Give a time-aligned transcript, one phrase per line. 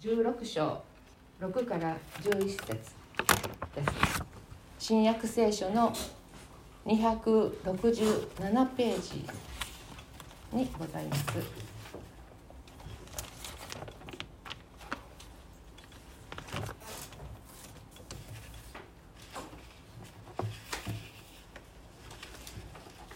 [0.00, 0.80] 16章
[1.40, 2.94] 6から11節です。
[4.78, 5.92] 新約聖書の
[6.86, 9.24] 267ページ
[10.52, 11.24] にございます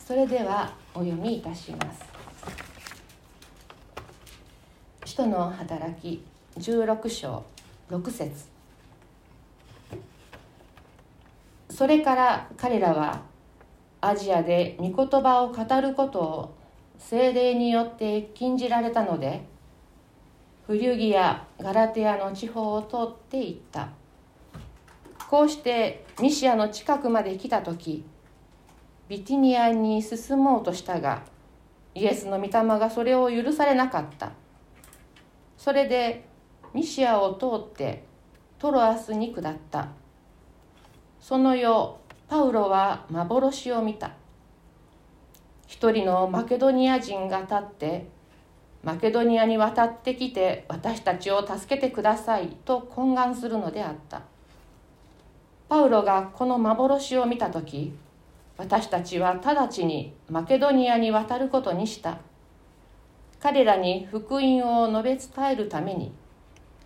[0.04, 2.02] それではお読みいたします。
[5.06, 6.31] 使徒の働き。
[6.58, 7.44] 16章
[7.90, 8.50] 6節。
[11.70, 13.22] それから彼らは
[14.00, 16.54] アジアで御言葉を語ることを
[16.98, 19.44] 精霊によって禁じられたので
[20.66, 23.88] フリュギアガラテアの地方を通っていった。
[25.30, 28.04] こうしてミシアの近くまで来た時
[29.08, 31.22] ビティニアに進もうとしたが
[31.94, 34.32] イエスの御霊がそれを許されなかった。
[35.56, 36.26] それで
[36.74, 38.04] ミシアを通って
[38.58, 39.88] トロアスに下った。
[41.20, 41.94] その夜
[42.28, 44.12] パウロは幻を見た。
[45.66, 48.06] 一人のマケドニア人が立って
[48.82, 54.22] マケドニアに渡ってきて私たちを助けてくださいと懇願するのであった。
[55.68, 57.92] パウロがこの幻を見た時
[58.56, 62.18] 私たちは直ちにマケドニアに渡ることにした。
[63.40, 66.12] 彼らに福音を述べ伝えるために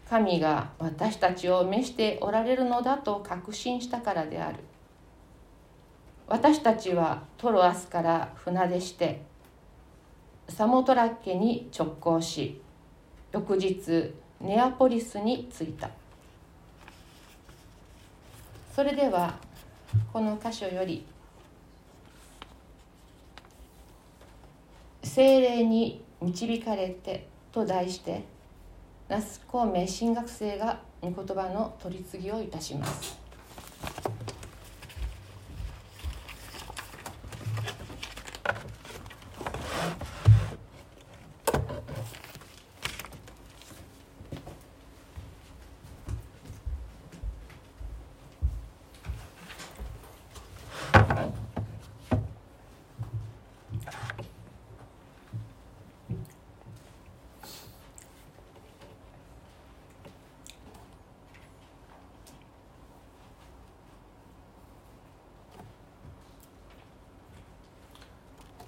[0.09, 4.59] 神が私たちを召しておられるのだと確信したからである。
[6.29, 9.23] 私たちはトロアスから船出して
[10.49, 12.61] サモトラッケに直行し
[13.33, 15.91] 翌日ネアポリスに着いた。
[18.75, 19.35] それでは
[20.13, 21.05] この箇所より
[25.03, 28.25] 「精霊に導かれて」と題して
[29.09, 33.17] 那須孔明新学生が御言葉の取り次ぎをいたします。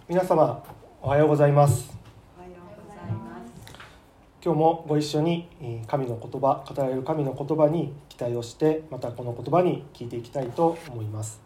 [0.08, 0.64] 皆様
[1.02, 1.94] おはようございます。
[4.42, 5.50] 今日もご一緒に
[5.86, 11.42] 神の言葉語られる神の言葉に期待をしてまたこの言葉に聞いていきたいと思います。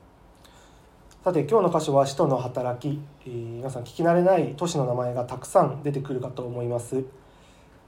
[1.24, 7.04] さて今日の箇所は使徒の働き、えー、皆さん聞き慣れない都市の名前がたくさん出てくるかと思います、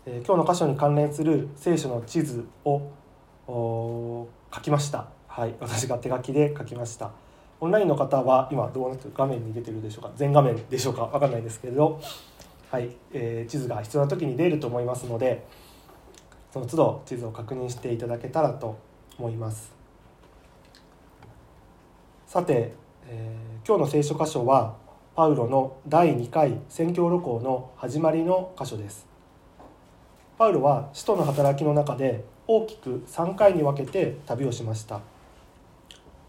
[0.07, 2.83] えー、今日の箇所に関連する聖書の地図を
[4.53, 5.07] 書きました。
[5.29, 7.13] はい私が手書きで書きました
[7.61, 10.11] オンラインの方は今どうなってる画面に出てるでしょうか？
[10.17, 11.07] 全画面でしょうか？
[11.07, 12.01] 分かんないですけれど、
[12.71, 12.91] はい。
[13.13, 15.47] えー、地図が必要な時に出ると思いますので
[16.53, 18.79] その都度地図を確認していただけたらと
[19.19, 19.73] 思います。
[22.27, 22.75] さて、
[23.07, 24.77] えー、今日の聖書箇所は
[25.15, 29.07] パウロの第2回宣教旅行の始まりの箇所です。
[30.37, 35.01] パウロは使徒の働きの中で大きく3回に分けて旅をしました。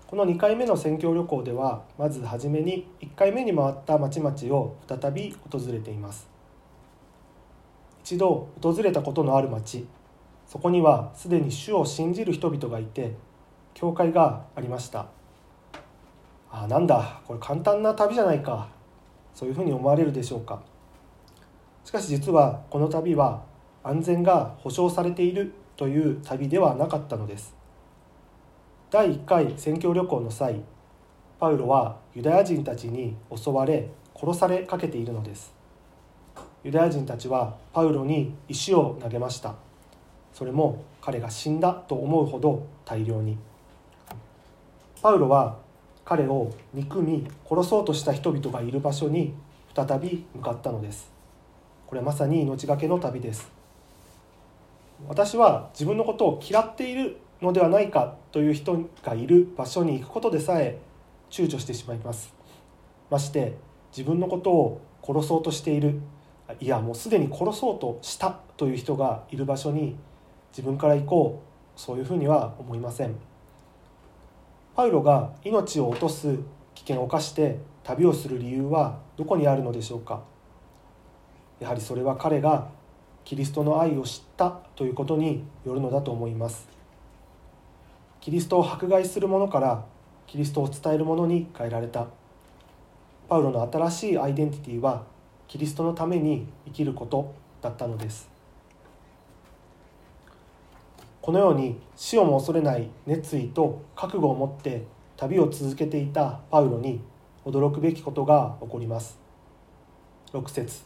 [0.08, 6.28] この2回目の宣教旅行ではまず初めに1回目に回った町々を再び訪れています。
[8.04, 9.88] 一度訪れたことのある町
[10.46, 13.14] そこにはすでに主を信じる人々がいて
[13.74, 15.08] 教会がありました。
[16.52, 18.68] あなんだこれ簡単な旅じゃないか
[19.34, 20.62] そういうふうに思われるでしょうか。
[21.84, 23.42] しかし実はこの旅は
[23.84, 27.65] 安全が保障されているという旅ではなかったのです。
[28.92, 30.62] 第1回宣教旅行の際
[31.40, 35.54] パウロはユダヤ人たちに襲われ殺されかけているのです。
[36.64, 39.56] ユダヤ人たちはパウロに石を投げました。
[40.34, 43.38] それも彼が死んだと思うほど大量に。
[45.02, 45.58] パウロは
[46.06, 49.34] 彼を憎み殺そうとした人々がいる場所に
[49.76, 51.12] 再び向かったのです。
[51.88, 53.52] これまさに命がけの旅です。
[55.08, 60.78] 私は自分のことを嫌っているのではないかという人がいる場所に行くことでさえ
[61.30, 62.34] 躊躇してしまいます。
[63.10, 63.56] まして
[63.96, 66.02] 自分のことを殺そうとしている。
[66.60, 69.96] いやもうすでに殺そうとしたという人がいる場所に
[70.52, 71.56] 自分から行こう。
[71.76, 73.16] そういうふうには思いません。
[74.76, 76.38] パウロが命を落とす
[76.74, 80.24] 危険を冒して旅をする理由はどこにあるのでしょうか。
[81.60, 82.70] やはりそれは彼が
[83.24, 86.75] キリストの愛を知ったということによるのだと思います。
[88.26, 89.86] キリストを迫害する者から
[90.26, 92.08] キリストを伝える者に変えられた。
[93.30, 95.04] パウロの新しいアイデンティティは
[95.48, 98.28] キリストのために生きることだったのです。
[101.22, 104.88] このように死をも恐れない熱意と覚悟を持って
[105.18, 107.02] 旅を続けていたパウロに
[107.46, 109.20] 驚くべきことが起こります。
[110.34, 110.84] 6節。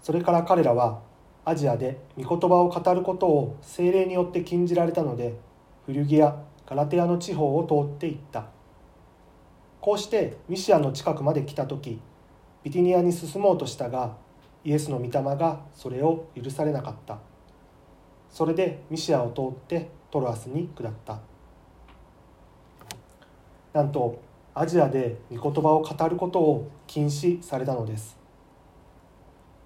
[0.00, 1.00] それから彼らは
[1.44, 5.34] アジアで御言葉を語ることを精霊によって禁じられたので
[5.86, 6.36] フリュギア
[6.66, 8.46] ガラテアの地方を通っていった。
[9.80, 12.00] こうしてミシアの近くまで来た時
[12.62, 14.16] ビティニアに進もうとしたが
[14.64, 17.18] イエスの御霊がそれを許されなかった。
[18.30, 21.18] それでミシアを通ってトロアスに下った。
[23.72, 24.20] なんと
[24.54, 28.16] アジアで御言葉を語ることを禁止されたのです。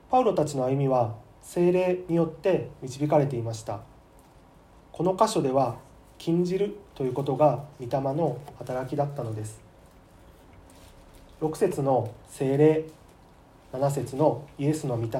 [0.08, 1.14] パウロたちの歩みは
[1.46, 3.80] 精霊によって導かれていました。
[4.90, 5.76] この箇所では
[6.18, 9.60] 禁じるということが御霊の働きだったのです。
[11.40, 12.84] 6節の精霊
[13.72, 15.10] 7節のイエスの御霊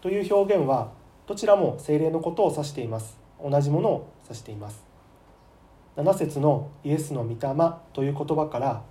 [0.00, 0.92] という表現は
[1.26, 3.18] どちらも精霊のことを指しています。
[3.42, 4.82] 同じものを指しています。
[5.96, 7.38] 7節のイエスの御霊
[7.92, 8.82] という言葉から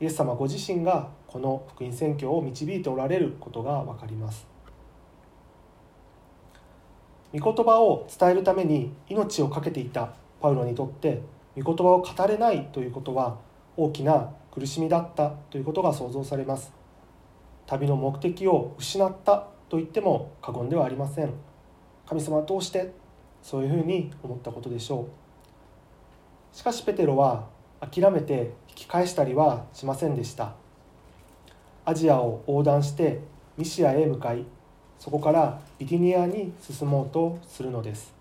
[0.00, 4.51] イエス様ご自身がこの福音宣教を導いておられることが分かります。
[7.34, 11.22] 御言葉を伝えるために命を懸けていたパウロにとって
[11.56, 13.38] 御言葉を語れないということは
[13.76, 16.72] 大きな苦しみだったということが想像されます。
[17.66, 21.32] 旅の目的を失ったと言っても過言ではありません。
[22.06, 22.92] 神様はどうして
[23.42, 25.08] そういうふうに思ったことでしょ
[26.52, 26.56] う。
[26.56, 27.46] しかしペテロは
[27.80, 30.52] 諦めて引き返したりはしませんでした。
[31.84, 33.20] アジアを横断して
[33.56, 34.44] ミシアへ向かい
[35.02, 38.14] そこからビティニアに進もうとするのです。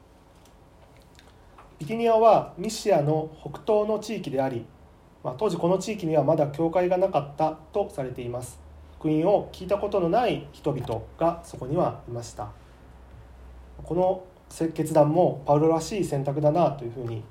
[1.77, 4.65] ビティニアはミシアの北東の地域であり、
[5.23, 8.59] まあ、当時この地域にはまだ教会がなかったとされています。
[8.97, 12.49] 福音を聞いたことのない人々がそこにはいました。
[13.83, 14.23] この
[14.73, 17.23] 決断もパウロらしい選択だなというふうに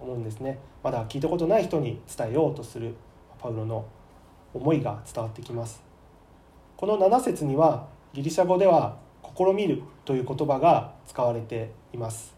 [0.00, 0.58] 思うんですね。
[0.82, 2.96] まだ聞いたことない人に伝えようとする
[3.38, 3.86] パウロの
[4.52, 5.84] 思いが伝わってきます。
[6.76, 8.96] この7節にはギリシャ語では
[9.36, 12.34] 「試みる」という言葉が使われています。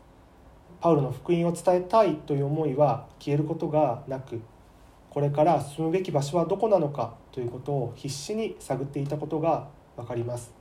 [0.80, 4.40] パウロの福音を伝えたいという思いは消えることがなく
[5.08, 10.52] これから進むべき場所はどこなのかということを必死に探っていたことが分かります。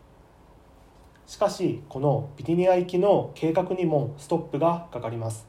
[1.26, 5.48] しかしこのビティニア行きの計画にもストップがかかります。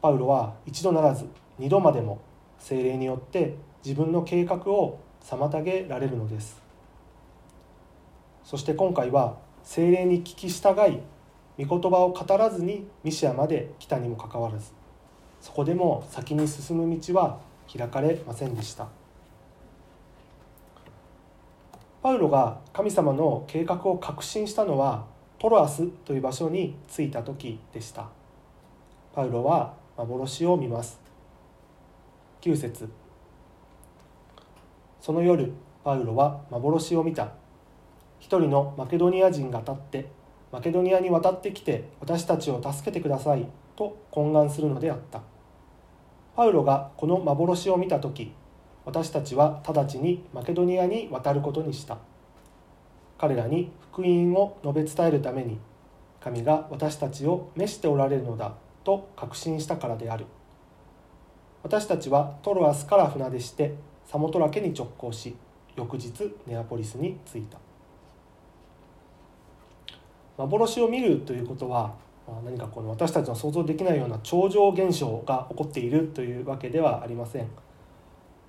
[0.00, 1.28] パウロは一度ならず
[1.58, 2.20] 二度までも
[2.60, 6.69] 精霊によって自分の計画を妨げられるのです。
[8.50, 10.98] そして今回は精霊に聞き従い
[11.64, 14.72] 御言葉を語らずにミシアまで来たにもかかわらず
[15.40, 17.38] そこでも先に進む道は
[17.72, 18.88] 開かれませんでした。
[22.02, 25.06] パウロが神様の計画を確信したのは
[25.38, 28.08] トロアスという場所に着いた時でした。
[29.14, 31.00] パウロは幻を見ます。
[32.40, 32.88] 9節。
[35.00, 35.52] その夜
[35.84, 37.39] パウロは幻を見た。
[38.20, 40.06] 一人のマケドニア人が立って
[40.52, 45.22] マケドニアに渡ってきて私たちを助けてくださいと懇願するのであった。
[46.36, 48.32] パウロがこの幻を見た時
[48.84, 51.98] 私たちは直ちにマケドニアに渡ることにした。
[53.18, 55.58] 彼らに福音を述べ伝えるために
[56.20, 58.54] 神が私たちを召しておられるのだ
[58.84, 60.26] と確信したからである。
[61.62, 63.74] 私たちはトロアスから船出して
[64.06, 65.36] サモトラ家に直行し
[65.76, 67.58] 翌日ネアポリスに着いた。
[70.46, 71.94] 幻を見るということは
[72.44, 77.48] 何かこの私たちの想像できないような超常現象が起こっているというわけではありません。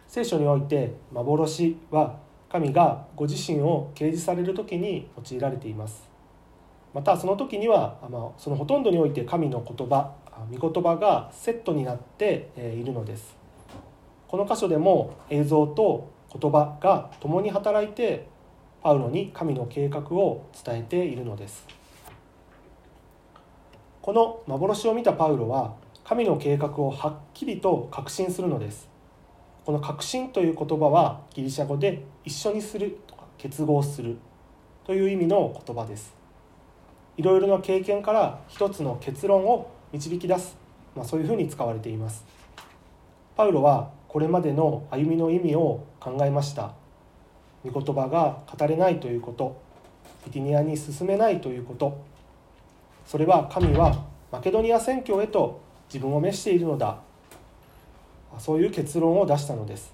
[0.08, 2.20] 聖書において幻は
[2.50, 6.10] 神がご自身を掲示される時に用いられています。
[6.94, 7.98] またその時には
[8.38, 10.12] そのほとんどにおいて神の言葉
[10.52, 13.38] 御言葉がセットになっているのです。
[14.28, 18.28] この箇所でも映像と言葉が共に働いて
[18.84, 21.66] パウロに神の計画を伝えているのです。
[24.02, 28.90] この幻を見たパウロは神の計画をはっきりと確信するのです。
[29.64, 34.18] この確信という言葉はギリシャ語で一緒にするとか結合する
[34.86, 36.16] という意味の言葉です。
[37.16, 40.58] いろいろな経験から一つの結論を導き出す、
[40.96, 42.26] まあ、そういうふうに使われています。
[43.38, 46.74] パウロはこれまでの歩みの意味を考えました。
[47.64, 49.62] 御言葉が語れないということ
[50.26, 52.10] ビティニアに進めないということ
[53.06, 55.62] それは神はマケドニア宣教へと
[55.94, 57.00] 自分を召しているのだ。
[58.40, 59.94] そういう結論を出したのです。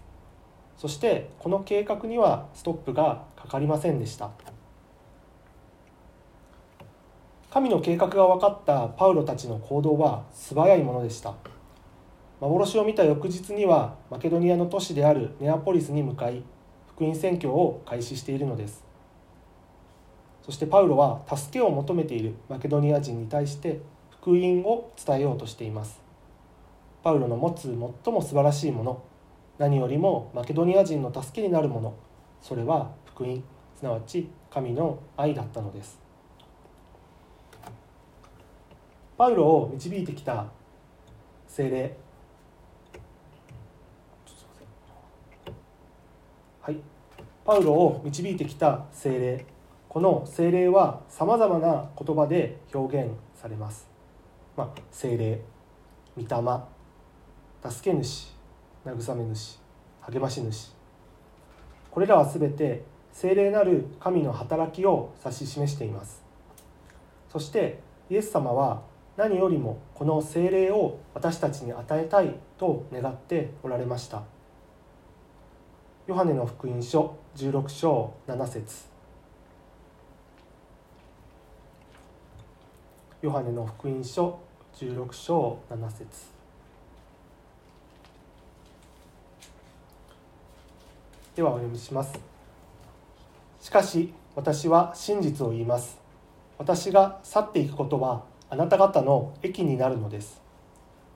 [0.77, 4.29] そしてこの計画にはストップがかかりませんでした。
[7.49, 11.33] 神の計画が分かったパウロたちの行動は素早いものでした。
[12.39, 16.43] 幻を見た翌日にはマケドニアの都市であるネアポリスに向かい
[16.89, 18.86] 福音宣教を開始しているのです。
[20.47, 23.81] そしてパウロは助けを求めているマケドニア人に対して
[24.21, 25.99] 福音を伝えようとしています。
[27.03, 29.03] パウロの持つ最も素晴らしいもの
[29.57, 31.93] 何よりもマケドニア人の助けになるもの
[32.41, 33.43] それは福音
[33.75, 35.99] すなわち神の愛だったのです。
[39.17, 40.45] パウロを導いてきた
[41.47, 41.97] 精霊
[46.61, 46.77] はい。
[47.45, 49.56] パウロを導いてきた精霊
[49.89, 53.87] この精霊はさまざまな言葉で表現されます、
[54.55, 55.41] まあ、精霊
[56.17, 58.33] 御霊助け主
[58.85, 59.59] 慰め主
[60.01, 60.71] 励まし主。
[61.91, 66.23] これらは全て精霊なる神の働きを指し示しています。
[67.29, 67.79] そして
[68.09, 68.83] イエス様は
[69.17, 74.23] 何よりもこの精霊を私たちに与えたいと願っておられました。
[76.05, 78.96] ヨハネの福音書16章7節。
[83.19, 84.39] ヨハネの福音書
[84.75, 86.05] 16章7節。
[91.35, 92.13] ではお読みします。
[93.59, 95.97] しかし私は真実を言います。
[96.59, 100.39] 私が去っていくことはあなた方の益になるのです。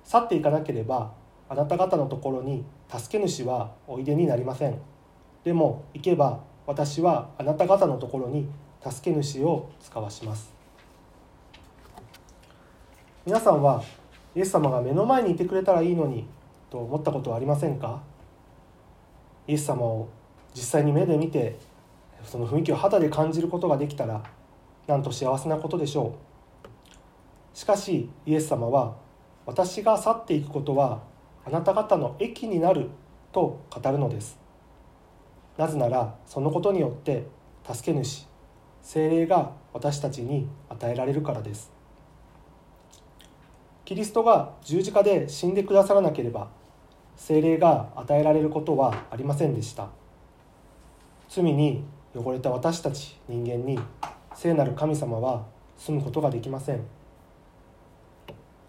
[0.04, 1.14] 去っていかなければ
[1.50, 4.80] あなた方のところに助け主はおいでになりません。
[5.44, 8.48] でも行けば私はあなた方のところに
[8.84, 10.61] 助け主を使わします。
[13.24, 13.84] 皆さんは
[14.34, 16.26] イエス様が目の前にいてくれたらいいのに
[16.72, 18.02] と思ったことはありませんか？
[19.48, 20.10] イエス様を
[20.56, 21.60] 実際に目で見て
[22.24, 24.24] その雰囲気を肌で感じることができたら
[24.88, 26.16] なんと幸せなことでしょ
[27.54, 27.58] う。
[27.58, 28.96] しかしイエス様は
[29.46, 31.04] 私が去っていくことは
[31.46, 32.90] あなた方の益になる
[33.32, 34.40] と語るのです。
[35.60, 37.28] なぜならそのことによって
[37.72, 38.26] 助け主
[38.82, 41.72] 精霊が私たちに与えられるからです。
[43.92, 46.48] キリストが十字架で死んでくださらなければ
[47.18, 49.90] 精霊が与えられることはありませんでした。
[51.28, 51.84] 罪に
[52.16, 53.78] 汚れた私たち人間に
[54.34, 55.46] 聖なる神様は
[55.78, 56.80] 住むことができません。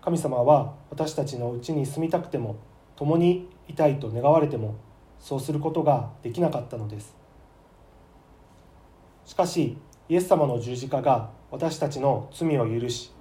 [0.01, 2.57] 神様は私たちのうちに住みたくても
[2.97, 4.75] 共にいたいと願われても
[5.21, 7.15] そうすることができなかったのです。
[9.25, 13.13] しかしイエス様の十字架が私たちの罪を許し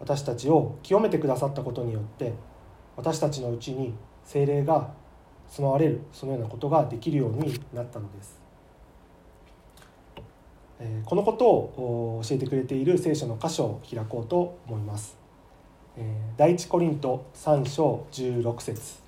[0.00, 2.32] 私たちを清めてくださったことによって
[2.96, 4.90] 私たちのうちに精霊が
[5.48, 8.40] 住まわれるそのようなことができるようになったのです。
[11.06, 15.16] このことを教えてくれている聖書の箇所を開こうと思います。
[16.36, 19.06] 第一コリント3章16節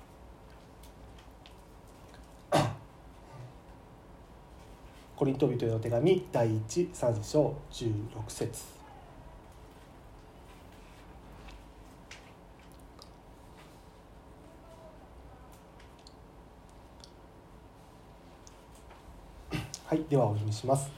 [5.15, 8.78] コリント人への手紙第13章16節
[19.89, 20.91] はいではお読みします。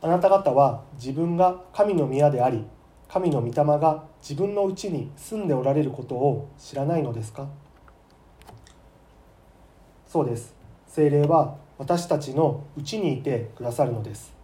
[0.00, 2.64] あなた方は自分が神の宮であり
[3.08, 7.46] 神の御霊が自分のうちに住んでおられることを知らないのですか？
[10.08, 10.52] そうです。
[10.88, 14.34] 精霊は私たちのうちにいてくださるのです。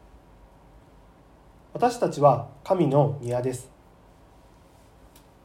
[1.73, 3.69] 私たちは神の宮です。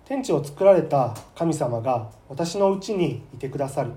[0.05, 3.93] 天地を作られた神様が私のうちにいてくださる。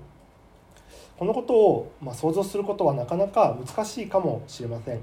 [1.17, 5.01] このことをま想像することはなかなか難しいかもしれません。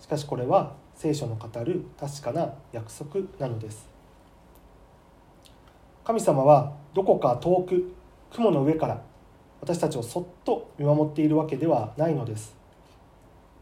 [0.00, 3.88] しかしこれは聖書の語る確かな約束なのです。
[6.04, 7.92] 神様はどこか遠く
[8.32, 9.02] 雲の上から
[9.60, 12.56] 私たちをそっと見守っているわけではないのです。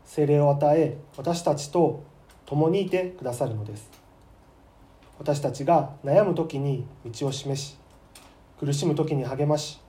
[0.05, 2.05] 精霊を与え私たちと
[2.47, 3.91] 共にいてくださるのです。
[5.19, 7.77] 私たちが悩む時に道を示し
[8.61, 9.81] 苦しむ時に励まし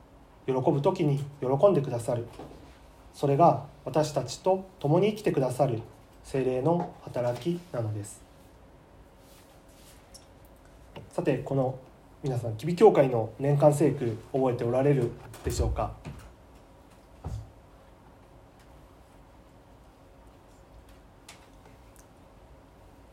[0.46, 2.28] 喜ぶ時に喜んでくださる。
[3.14, 5.82] それが私たちと共に生きてくださる
[6.24, 8.22] 精霊の働きなのです。
[11.12, 11.80] さてこの
[12.24, 15.12] 皆さん吉備教会の年間聖句覚えておられる
[15.44, 15.94] でしょうか？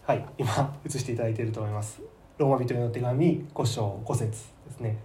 [0.05, 2.03] はい今映していただいていると思います。
[2.39, 4.37] ローマ人への手紙5章5節で
[4.73, 4.99] すね。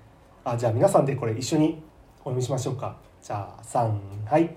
[0.43, 1.83] あじゃあ皆さんでこれ一緒に
[2.27, 2.97] お読みしましょうか。
[3.23, 3.89] じゃあ3
[4.25, 4.53] はい。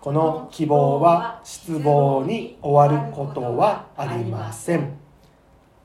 [0.00, 4.92] この希望は失望に終わることはありません。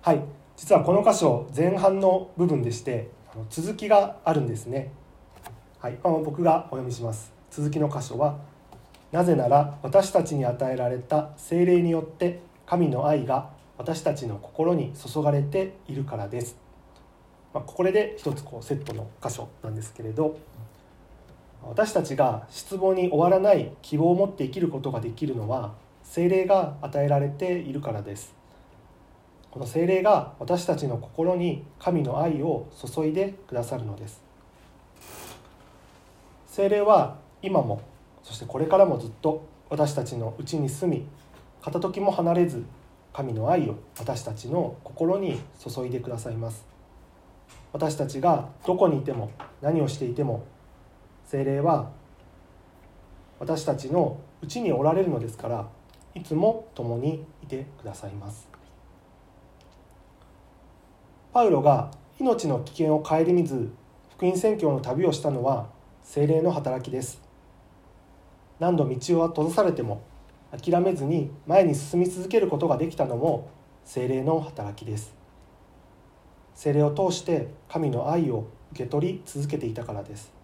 [0.02, 0.22] はい。
[0.56, 3.10] 実はこの箇所前半の部分でして
[3.50, 4.92] 続きがあるんですね。
[5.80, 5.98] はい。
[6.04, 7.34] 僕がお読みします。
[7.50, 8.38] 続きの箇所は
[9.12, 16.56] なぜなら私たちに与えられた精霊によって神の愛が私たちの心に注がれているからです。
[17.52, 20.38] まあ、これで一つこうセットの箇所なんですけれど。
[21.68, 28.34] 私たちが失望に終わらない希望を持って生きることができるのは精霊が与えられているからです。
[29.52, 34.22] この精霊が私たちの心に神の愛を注いでくださるのです。
[36.48, 37.82] 精霊は今も
[38.24, 41.06] そしてこれからもずっと私たちのうちに住み
[41.62, 42.64] 片時も離れず
[43.12, 46.66] 神の愛を私たちの心に注いでくださいます
[47.74, 49.32] 私たちがどこにいても
[49.62, 50.46] 何をしていても
[51.26, 51.92] 精霊は
[53.40, 55.68] 私たちのうちにおられるのですから
[56.14, 58.48] いつも共にいてくださいます。
[61.34, 63.70] パウロが命の危険を顧みず
[64.16, 65.68] 福音宣教の旅をしたのは
[66.04, 67.22] 精霊の働きです。
[68.60, 70.02] 何度道は閉ざされても
[70.52, 73.50] 諦めずに前に進み続けることができたのも
[73.84, 75.14] 精霊の働きです。
[76.54, 80.35] 精霊を通して神の愛を受け取り続けていたからです。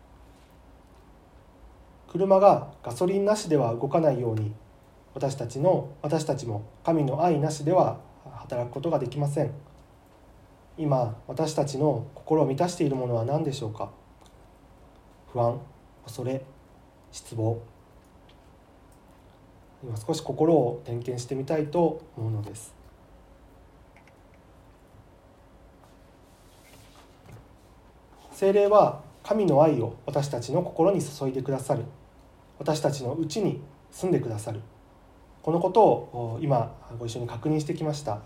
[2.11, 4.51] 車がガソリンなしでは動かないように
[5.13, 8.01] 私たちの私たちも神の愛なしでは
[8.35, 9.51] 働くことができません。
[10.77, 13.91] 今私たちの心を満たしているものは何でしょうか？
[15.31, 15.57] 不安
[16.03, 16.43] 恐れ
[17.13, 17.61] 失望。
[19.81, 22.75] 今少し心を点検してみたいと思うのです。
[28.33, 31.85] 精霊は神の愛を私たちの心に注いでくださる。
[32.61, 34.61] 私たちのうちに住んでくださる。
[35.41, 38.19] このことを今ご一緒に確認してきました。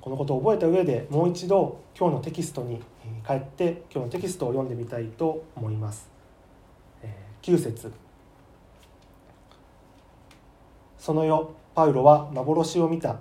[0.00, 2.80] このことを覚えた上でもう一度今日のテキストに
[3.26, 6.08] 帰って今日のテキストを読んでみたいと思います。
[7.42, 7.92] 9節。
[10.96, 13.16] その夜パウロは幻を見た。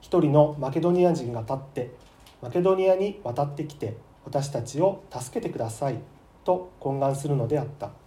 [0.00, 1.94] 一人のマケドニア人が立って
[2.42, 6.00] マケドニアに渡ってきて私たちを助けてください
[6.42, 8.01] と懇願するのであった。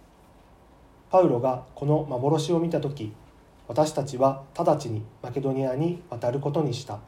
[1.10, 3.12] パウロがこの幻を見た時
[3.68, 6.98] 私たちは直ちにマケドニアに渡ることにした。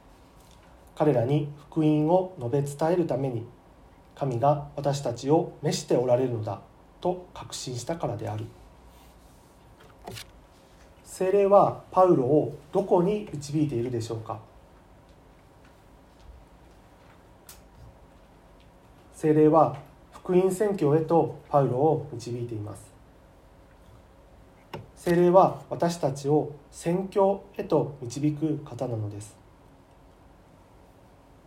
[0.96, 3.46] 彼らに福音を述べ伝えるために
[4.16, 6.60] 神が私たちを召しておられるのだ
[7.00, 8.46] と確信したからである。
[11.04, 14.40] 精霊はパウロをどこに導いているでしょうか？
[19.14, 19.76] 精霊は
[20.12, 22.87] 福音宣教へとパウロを導いています。
[24.98, 29.36] 精霊は私たちを宣教へと導く方なのです。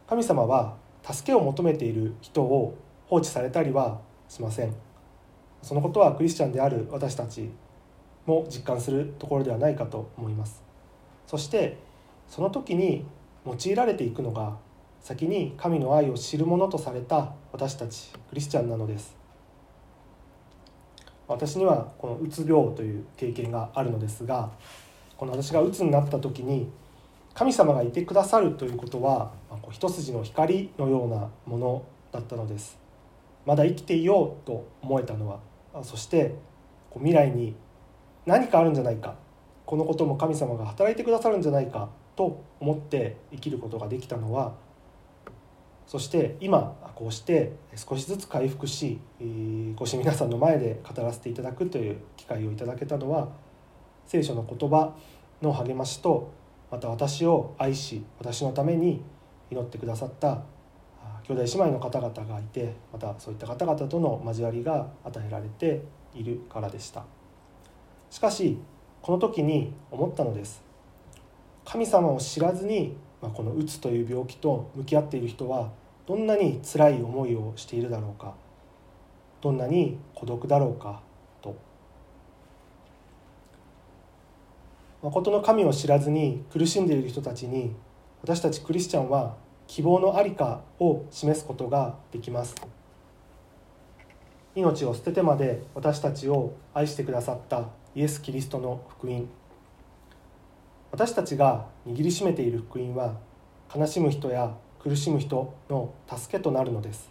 [0.08, 4.74] 神様は助けを求めている人を放置されたりはしません。
[5.62, 7.50] そのことはクリスチャンである私たち
[8.26, 10.64] も実感するところではないかと思います。
[11.28, 11.78] そして
[12.30, 13.06] その時に
[13.46, 14.56] 用いられていくのが
[15.02, 19.21] 先に神の愛を知るものとされた私たちクリスチャンなのです。
[21.32, 24.52] 私にはこのうつ病という経験があるのですが
[25.18, 26.70] この私がうつになった時に
[27.34, 29.32] 神様がいてくださるということは
[29.72, 32.78] 一筋の光のようなものだったのです。
[33.46, 35.40] まだ生きていようと思えたのは
[35.84, 36.36] そして
[36.94, 37.56] 未来に
[38.26, 39.16] 何かあるんじゃないか。
[39.66, 44.54] このことも神様が働いてくださるんじゃないかと思って生きることができたのは
[45.92, 49.02] そして今こうして少しずつ回復し
[49.76, 53.28] こうして皆さんの前で語らせていただくという機会をいただけたのは
[54.08, 54.96] 聖書の言葉
[55.42, 56.32] の励ましと
[56.72, 59.04] また私を愛し私のために
[59.50, 60.44] 祈ってくださった
[61.28, 65.82] 兄弟姉妹の方々がいてまたそういった方々との交わりが与えられて
[66.16, 67.04] いるからでした。
[68.10, 68.58] しかし
[69.02, 70.64] この時に思ったのです
[71.66, 78.34] 神様を知らずに、ま、このうつという病気と向き合っている人はどんなに辛い思いをしているだろうか
[79.42, 81.02] どんなに孤独だろうか
[81.42, 81.56] と。
[85.02, 87.74] 誠の神を知らずに苦しんでいる人たちに
[88.22, 89.36] 私たちクリスチャンは
[89.66, 92.56] 希望の在りかを示すことができます。
[94.54, 99.28] 命を捨ててまで私たちを愛してくださったイエス・キリストの福音。
[100.92, 103.16] 私たちが握りしめている福音は
[103.74, 107.10] 悲しむ人や苦しむ人の助けとなるのです。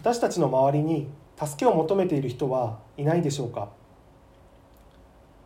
[0.00, 1.08] 私たちの周りに
[1.42, 3.70] 助けを求めている人はいないでしょうか？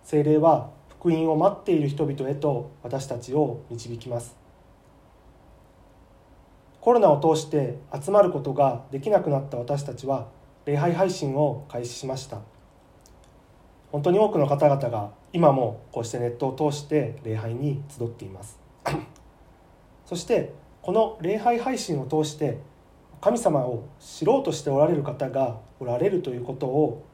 [0.02, 4.36] 精霊は福音を待っている人々へと私たちを導きます。
[6.80, 10.28] コロナを通して集まることができなくなった私たちは
[10.66, 12.40] 礼拝配信を開始しました。
[13.92, 18.58] 本当に多くの方々が今もこうしてネットを通して礼拝に集っています。
[20.06, 22.58] そしてこの礼拝配信を通して
[23.20, 27.04] 神様を知ろうとしておられる方がおられるということを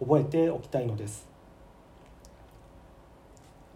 [0.00, 1.28] 覚えておきたいのです。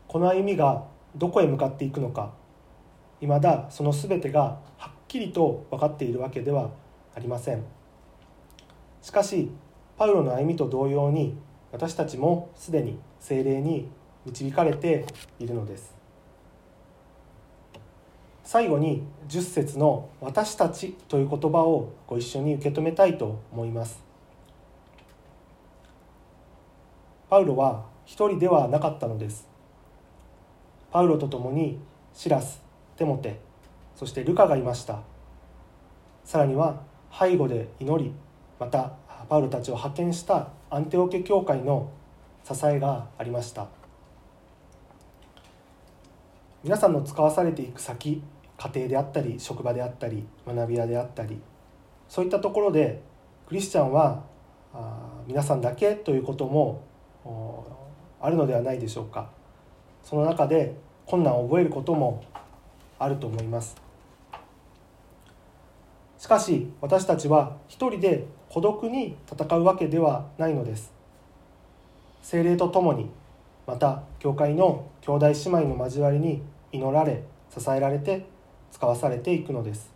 [0.08, 0.84] この歩みが
[1.16, 2.32] どこへ向かっていくのか
[3.20, 6.70] いまだその全てがはっきりと分かっているわけでは
[7.14, 7.62] ありません。
[9.02, 9.50] しかし
[9.96, 11.36] パウロの歩みと同様に
[11.72, 13.88] 私たちもすでに精霊に
[14.24, 15.04] 導かれて
[15.38, 15.94] いるのです。
[18.44, 24.02] 最後に10節の「私たち」という言葉をご一緒に受け止めたいと思います。
[27.28, 29.46] パウロは一人ではなかったのです。
[30.90, 31.78] パウロと共に
[32.14, 32.62] シラス
[32.96, 33.38] テモテ
[33.94, 35.00] そしてルカがいました。
[36.24, 38.12] さらには背後で祈り
[38.58, 38.92] また
[39.28, 41.90] パウロたちを派遣したアンテオケ教会の
[42.44, 43.68] 支えがありました。
[46.64, 48.22] 皆さんの使わされていく先
[48.56, 51.40] 家庭であったり職場であったり学び屋であったり
[52.08, 53.00] そういったところで
[53.46, 54.24] クリスチャンは
[55.26, 56.82] 皆さんだけということも
[58.20, 59.30] あるのではないでしょうか。
[60.02, 60.74] その中で
[61.06, 62.24] 困難を覚えることも
[62.98, 63.76] あると思います。
[66.18, 70.92] しかし私たちは一人で孤独に戦うわけではないのです。
[72.22, 73.10] 精霊とともに
[73.66, 77.22] また教会の兄弟姉妹の交わりに祈られ
[77.56, 78.26] 支えられて
[78.70, 79.90] 使わされていくのです。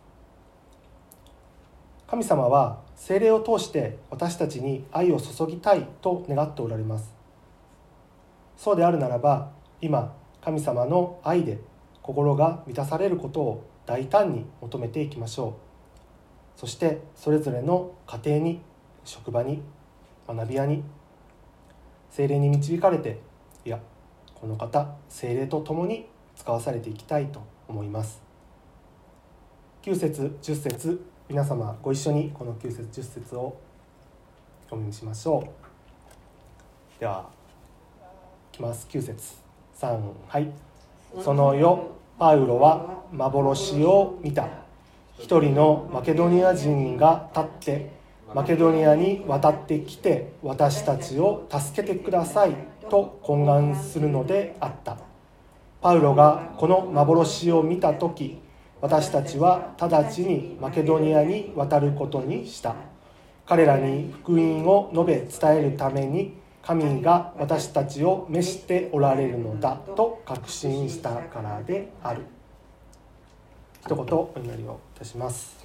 [2.07, 7.11] 神様は精霊を通して私たちに愛を注ぎたいと願っておられます。
[8.57, 9.49] そうであるならば
[9.81, 11.59] 今神様の愛で
[12.01, 15.72] 心が満たされることを大胆に求めていきましょう。
[16.55, 18.61] そしてそれぞれの家庭に
[19.03, 19.61] 職場に
[20.27, 20.83] 学び屋に
[22.09, 23.19] 精霊に導かれて
[23.65, 23.79] いや
[24.35, 28.21] この方精霊と共に使わされていきたいと思います。
[29.83, 33.57] 9節10節皆様ご一緒にこの9節10節をお
[34.65, 36.99] 読みしましょう。
[36.99, 37.29] では
[38.53, 38.87] いきます。
[38.89, 39.35] 9節。
[39.79, 40.51] 3はい。
[41.21, 41.81] その夜
[42.17, 44.62] パウロは幻を見た
[45.19, 47.91] 一人のマケドニア人が立って
[48.33, 52.55] マケドニアに渡ってきて私たちを助けてください
[52.89, 54.97] と懇願するのであった。
[55.81, 58.39] パウロがこの幻を見た時
[58.81, 62.75] 私たちは直ちにマケドニアに渡ることにした。
[63.45, 72.21] 彼らに福音を述べ伝えるために神が私たちを召しておられるのだと確信したからである。
[73.85, 75.57] 一言お祈りをいたします。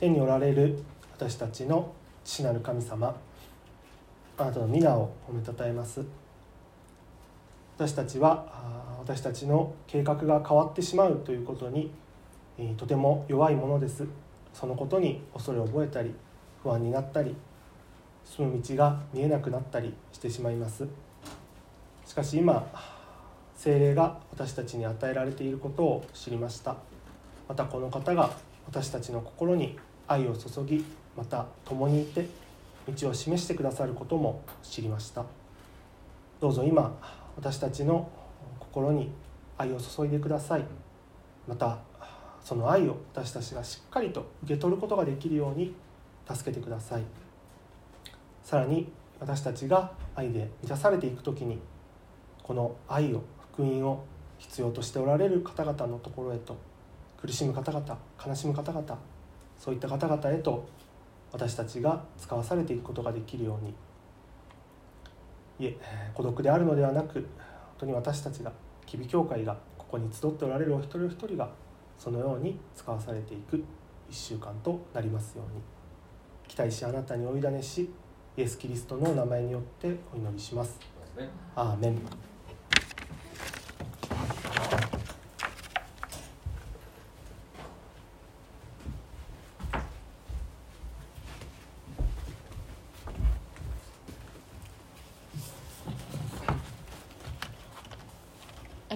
[0.00, 0.82] 天におられる
[1.18, 1.92] 私たちの
[2.24, 3.14] 父なる神様
[4.38, 6.02] あなたの皆を褒めたたえます。
[7.76, 8.46] 私たちは
[9.00, 11.92] 私たちの計画が変わってしまうということに
[12.78, 14.06] とても弱いものです。
[14.54, 16.14] そのことに恐れを覚えたり
[16.62, 17.36] 不安になったり
[18.24, 20.88] 進む道が見えなくなったりしてしまいます。
[22.06, 22.66] しかし今
[23.62, 26.74] 精霊が私たちに与えられていることを知りました。
[27.48, 28.32] またこの方が
[28.66, 30.84] 私たちの心に愛を注ぎ
[31.16, 32.26] また共にいて
[32.92, 35.24] 道を示してくださることも知りました。
[36.40, 36.98] どうぞ今
[37.36, 38.10] 私たちの
[38.58, 39.12] 心に
[39.56, 40.64] 愛を注いでください。
[41.46, 41.78] また
[42.42, 45.72] その愛を私たちがしっかりと受け取ることができるように
[46.28, 47.02] 助けてください。
[48.42, 51.60] さらに私たちが愛で満たされていく時に
[52.42, 53.22] この愛を
[53.52, 54.04] 福音を
[54.38, 56.56] 必要としておられる方々のところへと
[57.20, 58.98] 苦しむ方々悲しむ方々
[59.58, 60.66] そういった方々へと
[61.30, 63.74] 私たちが使わされていくことができるように。
[65.58, 65.78] いえ
[66.14, 67.24] 孤独であるのではなく本
[67.78, 68.52] 当に私たちが
[68.84, 71.48] 吉備教会がここに集っておられるお一人お一人が
[71.96, 73.62] そのように使わされていく1
[74.10, 75.62] 週間となりますように。
[76.48, 77.88] 期待しあなたにお委ねし
[78.36, 80.78] イエス・キリストの名前によってお祈りします。
[81.54, 82.31] アーメン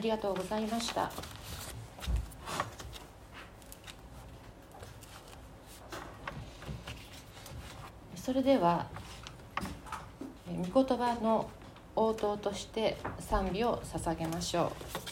[0.07, 1.11] りがとうございました。
[8.14, 8.87] それでは
[10.73, 11.51] 御言葉の
[11.97, 14.73] 応答として賛美を捧げましょ
[15.05, 15.06] う。